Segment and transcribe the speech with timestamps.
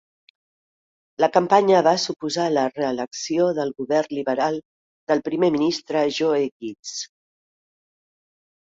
[1.23, 4.61] La campanya va suposar la reelecció del govern liberal
[5.13, 6.99] del primer ministre Joe Ghiz.